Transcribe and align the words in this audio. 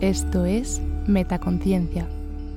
Esto 0.00 0.46
es 0.46 0.80
Metaconciencia, 1.06 2.08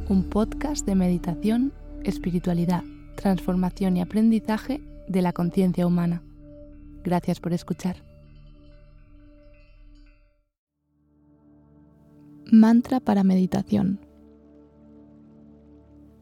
un 0.07 0.23
podcast 0.29 0.85
de 0.85 0.95
meditación, 0.95 1.73
espiritualidad, 2.05 2.85
transformación 3.17 3.97
y 3.97 4.01
aprendizaje 4.01 4.81
de 5.09 5.21
la 5.21 5.33
conciencia 5.33 5.85
humana. 5.85 6.23
Gracias 7.03 7.41
por 7.41 7.51
escuchar. 7.51 7.97
Mantra 12.49 13.01
para 13.01 13.25
meditación. 13.25 13.99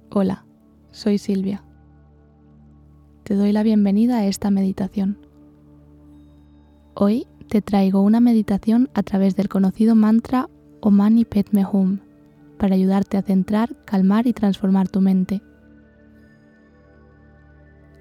Hola, 0.10 0.44
soy 0.90 1.20
Silvia. 1.20 1.64
Te 3.26 3.36
doy 3.36 3.52
la 3.52 3.62
bienvenida 3.62 4.18
a 4.18 4.26
esta 4.26 4.50
meditación. 4.50 5.20
Hoy 6.96 7.28
te 7.48 7.62
traigo 7.62 8.02
una 8.02 8.20
meditación 8.20 8.90
a 8.96 9.04
través 9.04 9.36
del 9.36 9.50
conocido 9.50 9.94
mantra 9.94 10.50
o 10.82 10.92
Mani 10.92 11.26
Padme 11.26 11.66
Hum 11.66 12.00
para 12.58 12.76
ayudarte 12.76 13.18
a 13.18 13.24
centrar, 13.24 13.76
calmar 13.86 14.28
y 14.28 14.34
transformar 14.34 14.88
tu 14.88 15.02
mente. 15.02 15.42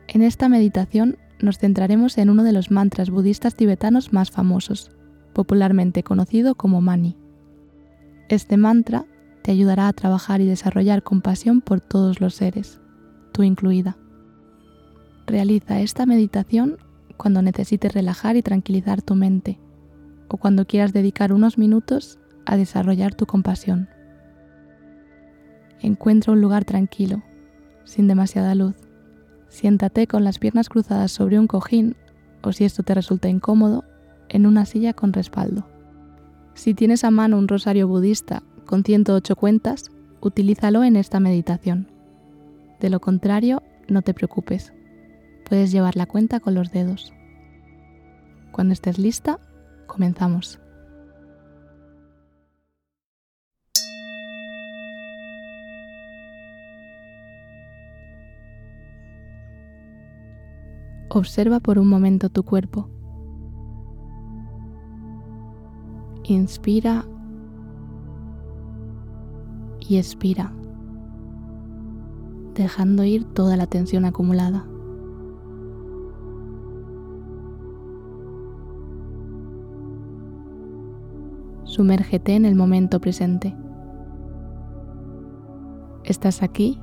En 0.07 0.23
esta 0.23 0.51
meditación 0.51 1.17
nos 1.41 1.57
centraremos 1.57 2.19
en 2.19 2.29
uno 2.29 2.45
de 2.45 2.53
los 2.53 2.71
mantras 2.71 3.09
budistas 3.09 3.55
tibetanos 3.55 4.13
más 4.13 4.31
famosos, 4.31 4.91
popularmente 5.33 6.03
conocido 6.03 6.57
como 6.57 6.83
Mani. 6.83 7.17
Este 8.29 8.59
mantra 8.59 9.07
te 9.43 9.51
ayudará 9.51 9.89
a 9.89 9.93
trabajar 9.95 10.43
y 10.43 10.47
desarrollar 10.47 11.03
compasión 11.03 11.63
por 11.63 11.81
todos 11.81 12.21
los 12.21 12.35
seres, 12.35 12.81
tú 13.33 13.43
incluida. 13.43 13.97
Realiza 15.27 15.81
esta 15.81 16.05
meditación 16.05 16.77
cuando 17.17 17.41
necesites 17.41 17.95
relajar 17.95 18.37
y 18.37 18.43
tranquilizar 18.43 19.01
tu 19.01 19.15
mente, 19.15 19.59
o 20.29 20.37
cuando 20.37 20.67
quieras 20.67 20.93
dedicar 20.93 21.33
unos 21.33 21.57
minutos 21.57 22.20
a 22.47 22.57
desarrollar 22.57 23.15
tu 23.15 23.27
compasión. 23.27 23.89
Encuentra 25.81 26.33
un 26.33 26.41
lugar 26.41 26.65
tranquilo, 26.65 27.23
sin 27.85 28.07
demasiada 28.09 28.55
luz. 28.55 28.77
Siéntate 29.49 30.07
con 30.07 30.25
las 30.25 30.39
piernas 30.39 30.69
cruzadas 30.69 31.11
sobre 31.11 31.39
un 31.39 31.47
cojín 31.47 31.97
o 32.43 32.53
si 32.53 32.65
esto 32.65 32.83
te 32.83 32.95
resulta 32.95 33.29
incómodo, 33.29 33.85
en 34.29 34.47
una 34.47 34.65
silla 34.65 34.93
con 34.93 35.13
respaldo. 35.13 35.67
Si 36.55 36.75
tienes 36.75 37.05
a 37.05 37.11
mano 37.11 37.39
un 37.39 37.49
rosario 37.49 37.89
budista 37.89 38.43
con 38.65 38.85
108 38.85 39.37
cuentas, 39.37 39.91
utilízalo 40.21 40.85
en 40.85 40.97
esta 40.97 41.21
meditación. 41.21 41.89
De 42.81 42.91
lo 42.91 43.01
contrario, 43.01 43.63
no 43.89 44.03
te 44.03 44.15
preocupes. 44.15 44.73
Puedes 45.49 45.73
llevar 45.73 45.97
la 45.97 46.07
cuenta 46.07 46.41
con 46.41 46.55
los 46.55 46.71
dedos. 46.71 47.13
Cuando 48.53 48.73
estés 48.73 48.99
lista, 48.99 49.41
comenzamos. 49.87 50.61
Observa 61.13 61.59
por 61.59 61.81
un 61.81 61.89
momento 61.89 62.29
tu 62.29 62.45
cuerpo. 62.45 62.89
Inspira 66.23 67.05
y 69.81 69.97
expira, 69.97 70.53
dejando 72.55 73.03
ir 73.03 73.25
toda 73.25 73.57
la 73.57 73.67
tensión 73.67 74.05
acumulada. 74.05 74.65
Sumérgete 81.65 82.37
en 82.37 82.45
el 82.45 82.55
momento 82.55 83.01
presente. 83.01 83.57
Estás 86.05 86.45
aquí 86.45 86.81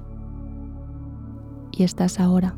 y 1.71 1.83
estás 1.83 2.19
ahora. 2.19 2.57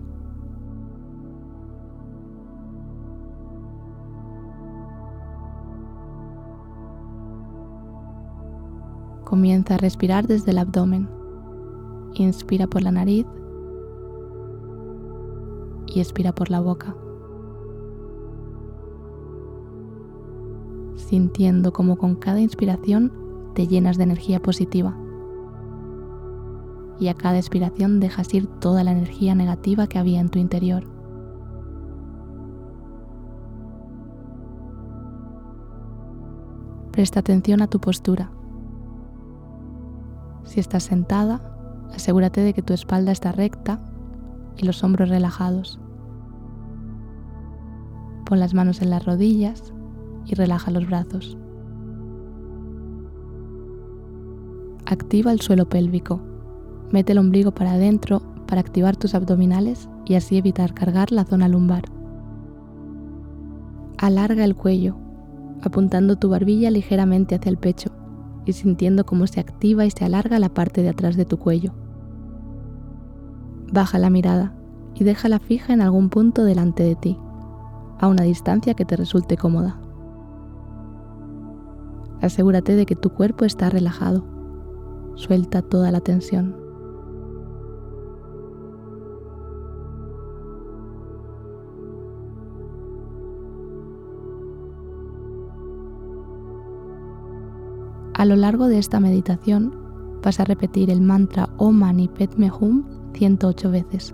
Comienza 9.29 9.75
a 9.75 9.78
respirar 9.78 10.25
desde 10.25 10.50
el 10.50 10.57
abdomen. 10.57 11.07
Inspira 12.16 12.66
por 12.66 12.81
la 12.81 12.91
nariz 12.91 13.28
y 15.85 16.00
expira 16.00 16.34
por 16.34 16.50
la 16.50 16.59
boca. 16.59 16.95
Sintiendo 20.95 21.72
como 21.72 22.00
con 22.00 22.16
cada 22.16 22.41
inspiración 22.41 23.13
te 23.53 23.68
llenas 23.68 24.00
de 24.00 24.06
energía 24.06 24.41
positiva. 24.41 24.97
Y 27.00 27.09
a 27.09 27.13
cada 27.13 27.38
expiración 27.38 28.00
dejas 28.00 28.34
ir 28.34 28.47
toda 28.47 28.84
la 28.84 28.94
energía 28.94 29.35
negativa 29.35 29.85
que 29.85 30.00
había 30.00 30.22
en 30.22 30.29
tu 30.29 30.39
interior. 30.39 30.85
Presta 36.91 37.19
atención 37.19 37.62
a 37.62 37.68
tu 37.68 37.79
postura 37.79 38.31
si 40.49 40.59
estás 40.59 40.83
sentada, 40.83 41.41
asegúrate 41.93 42.41
de 42.41 42.53
que 42.53 42.63
tu 42.63 42.73
espalda 42.73 43.11
está 43.11 43.31
recta 43.31 43.79
y 44.57 44.65
los 44.65 44.83
hombros 44.83 45.09
relajados. 45.09 45.79
Pon 48.25 48.39
las 48.39 48.55
manos 48.55 48.81
en 48.81 48.89
las 48.89 49.05
rodillas 49.05 49.73
y 50.25 50.33
relaja 50.33 50.71
los 50.71 50.88
brazos. 50.88 51.38
Activa 54.88 55.31
el 55.31 55.39
suelo 55.39 55.69
pélvico. 55.69 56.19
Mete 56.91 57.11
el 57.11 57.19
ombligo 57.19 57.51
para 57.51 57.73
adentro 57.73 58.23
para 58.47 58.61
activar 58.61 58.97
tus 58.97 59.13
abdominales 59.13 59.88
y 60.05 60.15
así 60.15 60.38
evitar 60.38 60.73
cargar 60.73 61.11
la 61.11 61.25
zona 61.25 61.47
lumbar. 61.47 61.83
Alarga 63.99 64.43
el 64.45 64.55
cuello, 64.55 64.95
apuntando 65.61 66.15
tu 66.15 66.29
barbilla 66.29 66.71
ligeramente 66.71 67.35
hacia 67.35 67.51
el 67.51 67.57
pecho 67.57 67.98
sintiendo 68.53 69.05
cómo 69.05 69.27
se 69.27 69.39
activa 69.39 69.85
y 69.85 69.91
se 69.91 70.05
alarga 70.05 70.39
la 70.39 70.49
parte 70.49 70.81
de 70.81 70.89
atrás 70.89 71.15
de 71.15 71.25
tu 71.25 71.37
cuello. 71.37 71.73
Baja 73.71 73.99
la 73.99 74.09
mirada 74.09 74.53
y 74.95 75.03
déjala 75.03 75.39
fija 75.39 75.73
en 75.73 75.81
algún 75.81 76.09
punto 76.09 76.43
delante 76.43 76.83
de 76.83 76.95
ti, 76.95 77.17
a 77.99 78.07
una 78.07 78.23
distancia 78.23 78.73
que 78.73 78.85
te 78.85 78.95
resulte 78.95 79.38
cómoda. 79.38 79.79
Asegúrate 82.21 82.75
de 82.75 82.85
que 82.85 82.95
tu 82.95 83.11
cuerpo 83.11 83.45
está 83.45 83.69
relajado. 83.69 84.25
Suelta 85.15 85.61
toda 85.61 85.91
la 85.91 86.01
tensión. 86.01 86.69
A 98.19 98.25
lo 98.25 98.35
largo 98.35 98.68
de 98.68 98.80
esta 98.80 99.00
meditación 99.00 99.74
vas 100.22 100.41
a 100.41 100.44
repetir 100.44 100.90
el 100.90 101.00
mantra 101.00 101.47
Om 101.56 101.74
Mani 101.74 102.09
Padme 102.09 102.52
Hum 102.52 102.84
108 103.13 103.72
veces. 103.72 104.13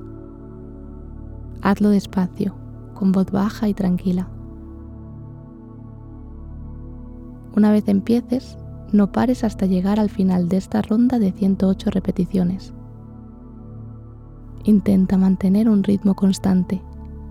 Hazlo 1.63 1.89
despacio, 1.89 2.53
con 2.93 3.11
voz 3.11 3.31
baja 3.31 3.67
y 3.67 3.73
tranquila. 3.73 4.29
Una 7.55 7.71
vez 7.71 7.87
empieces, 7.87 8.59
no 8.91 9.11
pares 9.11 9.43
hasta 9.43 9.65
llegar 9.65 9.99
al 9.99 10.11
final 10.11 10.49
de 10.49 10.57
esta 10.57 10.83
ronda 10.83 11.17
de 11.17 11.31
108 11.31 11.89
repeticiones. 11.89 12.75
Intenta 14.65 15.17
mantener 15.17 15.67
un 15.67 15.83
ritmo 15.83 16.13
constante 16.13 16.79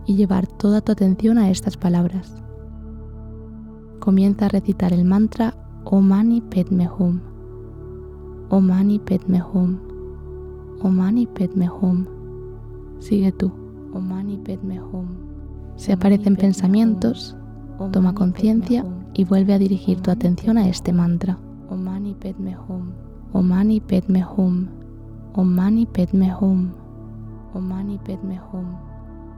y 0.06 0.16
llevar 0.16 0.48
toda 0.48 0.80
tu 0.80 0.90
atención 0.90 1.38
a 1.38 1.50
estas 1.50 1.76
palabras. 1.76 2.34
Comienza 4.00 4.46
a 4.46 4.48
recitar 4.48 4.92
el 4.92 5.04
mantra 5.04 5.54
Omani 5.86 6.40
Padme 6.40 6.88
Hum. 6.88 7.20
Omani 8.50 8.98
Padme 8.98 9.40
Hum. 9.40 9.78
Omani 10.82 11.26
Padme 11.26 11.68
Hum. 11.68 12.06
Sigue 13.00 13.32
tú. 13.32 13.50
Omani 13.92 14.38
Padme 14.38 14.80
Hum. 14.80 15.06
Se 15.76 15.92
aparecen 15.92 16.36
pensamientos, 16.36 17.36
toma 17.92 18.14
conciencia 18.14 18.84
y 19.12 19.24
vuelve 19.24 19.52
a 19.54 19.58
dirigir 19.58 20.00
tu 20.00 20.10
atención 20.10 20.56
a 20.58 20.68
este 20.68 20.92
mantra. 20.92 21.38
Omani 21.70 22.14
Padme 22.14 22.56
Hum. 22.56 22.90
Omani 23.32 23.80
Padme 23.80 24.24
Hum. 24.24 24.68
Omani 25.34 25.86
Padme 25.86 26.32
Hum. 26.40 26.70
Omani 27.54 27.98
Padme 27.98 28.40
Hum. 28.52 28.64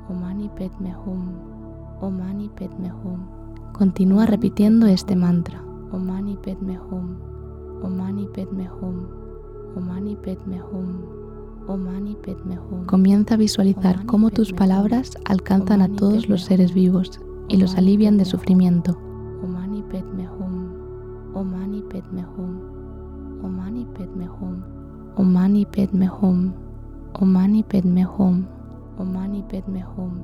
Omani 0.09 0.49
Padme 0.51 0.95
Hum. 1.05 1.29
Omani 2.01 2.49
Padme 2.51 2.93
Hum. 2.93 3.21
Continúa 3.73 4.27
repitiendo 4.27 4.87
este 4.87 5.17
mantra. 5.17 5.61
Omani 5.97 6.37
Padme 6.37 6.77
Hum, 6.77 7.17
Omani 7.83 8.27
Padme 8.27 8.69
Hum, 8.69 9.07
Omani 9.77 10.15
Padme 10.17 10.61
Hum, 10.61 11.01
Omani 11.69 12.15
Padme 12.17 12.59
Hum. 12.59 12.85
Comienza 12.85 13.33
a 13.33 13.37
visualizar 13.39 14.05
cómo 14.05 14.29
tus 14.29 14.53
palabras 14.53 15.17
alcanzan 15.25 15.81
a 15.81 15.89
todos 15.89 16.29
los 16.29 16.43
seres 16.43 16.75
vivos 16.75 17.19
y 17.49 17.57
los 17.57 17.77
alivian 17.77 18.19
de 18.19 18.27
sufrimiento. 18.27 18.95
Omani 19.43 19.83
Padme 19.85 20.29
Hum, 20.29 21.35
Omani 21.35 21.81
Padme 21.81 22.27
Hum, 22.27 22.61
Omani 23.43 23.87
Padme 23.95 24.29
Hum, 24.29 24.63
Omani 25.17 25.65
Padme 25.65 26.09
Hum, 26.11 26.53
Omani 27.15 27.65
Padme 27.65 28.05
Hum, 28.05 28.45
Omani 28.99 29.43
Padme 29.49 29.83
Hum, 29.97 30.21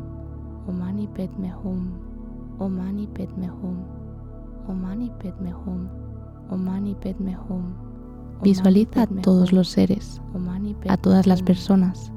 Omani 0.69 1.09
Padme 1.17 1.51
Hum, 1.65 1.93
Omani 2.59 3.07
Padme 3.07 3.49
Hum. 3.49 4.02
Omani. 4.69 5.11
Visualiza 8.43 9.03
a 9.03 9.07
todos 9.07 9.53
los 9.53 9.69
seres, 9.69 10.21
a 10.89 10.97
todas 10.97 11.27
las 11.27 11.43
personas, 11.43 12.13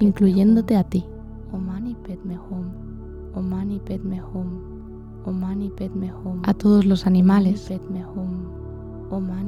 incluyéndote 0.00 0.76
a 0.76 0.84
ti. 0.84 1.04
A 6.44 6.54
todos 6.54 6.86
los 6.86 7.06
animales, 7.06 7.70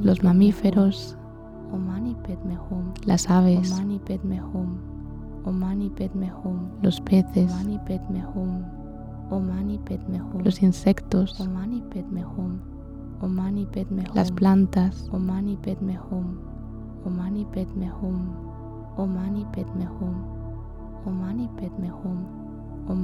los 0.01 0.23
mamíferos, 0.23 1.17
las 3.05 3.29
aves, 3.29 3.81
los 6.81 7.01
peces, 7.01 7.51
los 10.43 10.61
insectos, 10.61 11.39
las 14.13 14.31
plantas, 14.31 15.07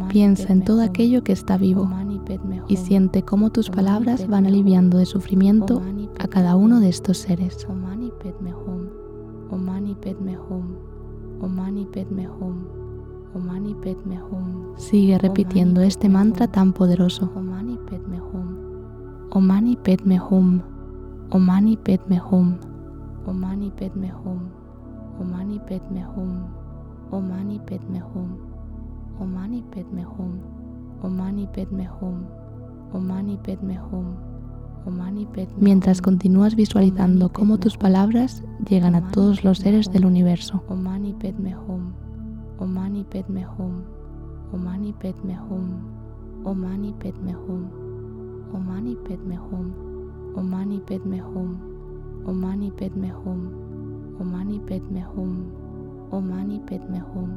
Piensa 0.09 0.51
en 0.51 0.63
todo 0.63 0.81
aquello 0.81 1.23
que 1.23 1.31
está 1.31 1.57
vivo 1.57 1.89
y 2.67 2.75
siente 2.75 3.23
cómo 3.23 3.49
tus 3.49 3.69
palabras 3.69 4.27
van 4.27 4.45
aliviando 4.45 4.97
de 4.97 5.05
sufrimiento 5.05 5.81
a 6.19 6.27
cada 6.27 6.55
uno 6.55 6.79
de 6.79 6.89
estos 6.89 7.17
seres. 7.17 7.65
Sigue 14.77 15.17
repitiendo 15.17 15.81
este 15.81 16.09
mantra 16.09 16.47
tan 16.47 16.73
poderoso. 16.73 17.29
Omani 17.35 17.77
Padme 17.77 18.19
Hum. 18.19 18.55
Omani 19.31 19.75
Padme 19.75 20.19
Hum. 20.19 20.61
Omani 21.31 21.77
Padme 21.77 22.19
Hum. 22.19 22.57
Omani 23.27 23.69
Padme 23.69 24.11
Hum. 24.11 24.49
Omani 27.11 27.59
Padme 27.59 28.01
Hum. 28.01 28.29
Omani 29.19 29.61
Padme 29.61 30.05
Hum. 30.05 30.39
Omani 31.03 31.47
Padme 31.53 31.87
Hum. 31.87 32.23
Omani 32.93 33.37
Padme 33.37 33.79
Hum. 33.91 34.15
Omani 34.87 35.25
Padme 35.25 35.53
Hum. 35.53 35.59
Mientras 35.59 36.01
continúas 36.01 36.55
visualizando 36.55 37.31
cómo 37.31 37.57
tus 37.59 37.77
palabras 37.77 38.43
llegan 38.67 38.95
a 38.95 39.11
todos 39.11 39.43
los 39.43 39.59
seres 39.59 39.91
del 39.91 40.05
universo. 40.05 40.63
Omani 40.69 41.13
Padme 41.13 41.55
Hum. 41.55 41.91
Omani 42.59 43.05
Padme 43.05 43.45
Hum, 43.57 43.83
Omani 44.53 44.91
Padme 44.93 45.37
Hum, 45.37 46.43
Omani 46.43 46.93
Padme 46.93 47.33
Hum, 47.33 47.69
Omani 48.53 48.95
Padme 49.07 49.37
Hum, 49.37 49.71
Omani 50.35 50.79
Padme 50.81 51.21
Hum, 51.21 51.57
Omani 52.25 52.69
Padme 52.71 53.11
Hum, 53.13 53.49
Omani 54.19 54.59
Padme 54.59 55.05
Hum, 55.15 55.45
Omani 56.11 56.59
Padme 56.59 57.01
Hum. 57.01 57.29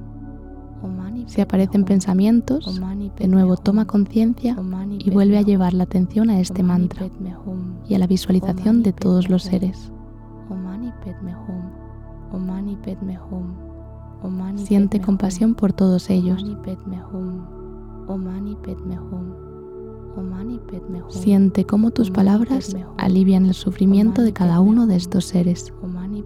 Si 1.27 1.41
aparecen 1.41 1.85
pensamientos, 1.85 2.81
de 3.17 3.29
nuevo 3.29 3.57
toma 3.57 3.85
conciencia 3.87 4.57
y 4.99 5.11
vuelve 5.11 5.39
a 5.39 5.43
llevar 5.43 5.75
la 5.75 5.85
atención 5.85 6.29
a 6.29 6.41
este 6.41 6.65
mantra 6.65 7.09
y 7.89 7.95
a 7.95 7.99
la 8.01 8.09
visualización 8.09 8.83
de 8.83 8.93
todos 8.93 9.31
los 9.31 9.45
seres. 9.45 9.93
Omani 10.51 10.93
Padme 11.05 11.37
Hum, 11.37 12.33
Omani 12.33 12.75
Padme 12.75 13.17
Hum. 13.31 13.72
Siente 14.57 15.01
compasión 15.01 15.55
por 15.55 15.73
todos 15.73 16.11
ellos. 16.11 16.45
Siente 21.09 21.65
cómo 21.65 21.91
tus 21.91 22.11
palabras 22.11 22.77
alivian 22.99 23.47
el 23.47 23.55
sufrimiento 23.55 24.23
de 24.23 24.33
cada 24.33 24.61
uno 24.61 24.87
de 24.87 24.97
estos 24.97 25.25
seres. 25.25 25.73
Omani 25.83 26.23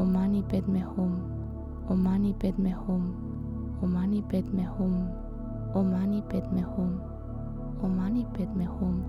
Omani 0.00 0.44
Omani 1.88 2.34
Padme 2.34 2.74
Hum, 2.74 3.14
Omani 3.82 4.22
Padme 4.22 4.68
Hum, 4.68 5.08
Omani 5.74 6.22
Padme 6.22 6.62
Hum, 6.62 7.00
Omani 7.82 8.26
Padme 8.36 8.68
Hum, 8.68 9.02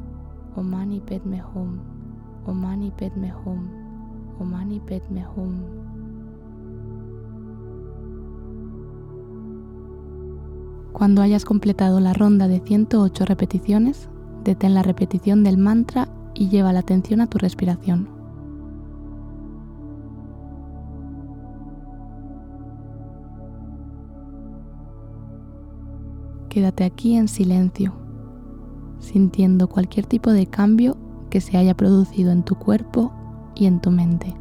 Omani 0.56 1.02
Padme 1.02 1.42
Hum, 1.42 1.80
Omani 2.48 2.92
Padme 2.92 3.34
Hum, 3.34 3.68
Omani 4.40 4.80
Padme 4.80 5.26
Hum. 5.36 5.60
Cuando 10.94 11.22
hayas 11.22 11.44
completado 11.44 12.00
la 12.00 12.14
ronda 12.14 12.48
de 12.48 12.62
108 12.62 13.26
repeticiones, 13.26 14.10
detén 14.46 14.74
la 14.74 14.84
repetición 14.84 15.44
del 15.44 15.58
mantra 15.58 16.08
y 16.34 16.48
lleva 16.48 16.72
la 16.72 16.80
atención 16.80 17.20
a 17.20 17.28
tu 17.28 17.38
respiración. 17.38 18.19
Quédate 26.59 26.83
aquí 26.83 27.15
en 27.15 27.29
silencio, 27.29 27.94
sintiendo 29.00 29.69
cualquier 29.69 30.06
tipo 30.06 30.33
de 30.33 30.45
cambio 30.45 30.97
que 31.29 31.39
se 31.39 31.56
haya 31.56 31.73
producido 31.73 32.33
en 32.33 32.44
tu 32.44 32.56
cuerpo 32.56 33.13
y 33.56 33.65
en 33.65 33.79
tu 33.79 33.91
mente. 33.91 34.35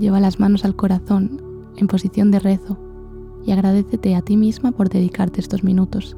Lleva 0.00 0.18
las 0.18 0.40
manos 0.40 0.64
al 0.64 0.74
corazón 0.74 1.42
en 1.76 1.86
posición 1.86 2.30
de 2.30 2.38
rezo 2.38 2.78
y 3.44 3.52
agradecete 3.52 4.16
a 4.16 4.22
ti 4.22 4.38
misma 4.38 4.72
por 4.72 4.88
dedicarte 4.88 5.42
estos 5.42 5.62
minutos. 5.62 6.16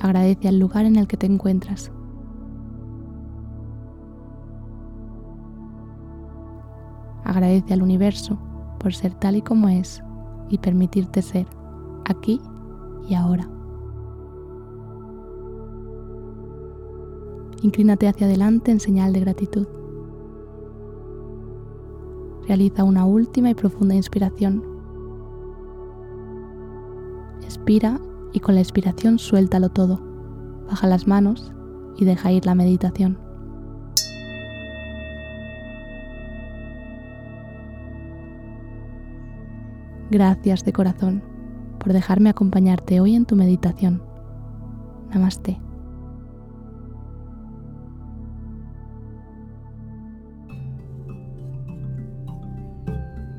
Agradece 0.00 0.48
al 0.48 0.58
lugar 0.58 0.84
en 0.84 0.96
el 0.96 1.06
que 1.06 1.16
te 1.16 1.26
encuentras. 1.26 1.92
Agradece 7.22 7.74
al 7.74 7.82
universo 7.82 8.40
por 8.80 8.92
ser 8.92 9.14
tal 9.14 9.36
y 9.36 9.42
como 9.42 9.68
es 9.68 10.02
y 10.48 10.58
permitirte 10.58 11.22
ser 11.22 11.46
aquí 12.06 12.40
y 13.08 13.14
ahora. 13.14 13.51
Inclínate 17.62 18.08
hacia 18.08 18.26
adelante 18.26 18.70
en 18.70 18.80
señal 18.80 19.12
de 19.12 19.20
gratitud. 19.20 19.66
Realiza 22.46 22.82
una 22.82 23.04
última 23.06 23.50
y 23.50 23.54
profunda 23.54 23.94
inspiración. 23.94 24.64
Expira 27.42 28.00
y 28.32 28.40
con 28.40 28.56
la 28.56 28.60
expiración 28.60 29.18
suéltalo 29.18 29.68
todo. 29.68 30.00
Baja 30.68 30.88
las 30.88 31.06
manos 31.06 31.52
y 31.96 32.04
deja 32.04 32.32
ir 32.32 32.44
la 32.46 32.56
meditación. 32.56 33.18
Gracias 40.10 40.64
de 40.64 40.72
corazón 40.72 41.22
por 41.78 41.92
dejarme 41.92 42.28
acompañarte 42.28 43.00
hoy 43.00 43.14
en 43.14 43.24
tu 43.24 43.34
meditación. 43.34 44.02
Namaste. 45.10 45.58